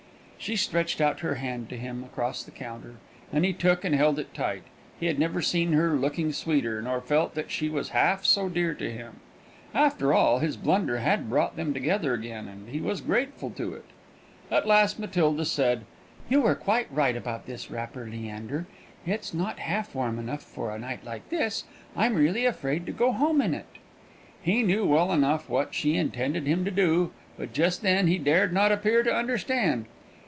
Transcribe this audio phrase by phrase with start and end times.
[0.43, 2.95] She stretched out her hand to him across the counter,
[3.31, 4.63] and he took and held it tight;
[4.99, 8.73] he had never seen her looking sweeter, nor felt that she was half so dear
[8.73, 9.17] to him.
[9.71, 13.85] After all, his blunder had brought them together again, and he was grateful to it.
[14.49, 15.85] At last Matilda said,
[16.27, 18.65] "You were quite right about this wrapper, Leander;
[19.05, 21.65] it's not half warm enough for a night like this.
[21.95, 23.67] I'm really afraid to go home in it."
[24.41, 28.51] He knew well enough what she intended him to do; but just then he dared
[28.51, 29.85] not appear to understand.